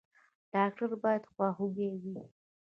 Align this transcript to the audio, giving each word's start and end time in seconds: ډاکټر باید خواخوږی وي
ډاکټر 0.53 0.89
باید 1.03 1.23
خواخوږی 1.31 1.87
وي 2.01 2.17